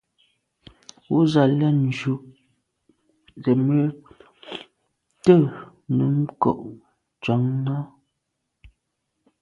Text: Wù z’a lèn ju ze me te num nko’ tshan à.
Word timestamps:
Wù 1.11 1.19
z’a 1.31 1.43
lèn 1.59 1.77
ju 1.97 2.13
ze 3.43 3.51
me 3.65 3.79
te 5.23 5.33
num 5.95 6.15
nko’ 6.25 6.51
tshan 7.21 7.43
à. 7.75 7.77